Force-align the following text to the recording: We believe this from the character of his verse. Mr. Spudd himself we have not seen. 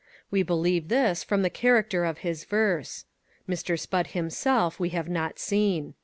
We 0.31 0.41
believe 0.41 0.87
this 0.87 1.23
from 1.23 1.43
the 1.43 1.51
character 1.51 2.05
of 2.05 2.25
his 2.25 2.43
verse. 2.43 3.05
Mr. 3.47 3.79
Spudd 3.79 4.07
himself 4.17 4.79
we 4.79 4.89
have 4.89 5.07
not 5.07 5.37
seen. 5.37 5.93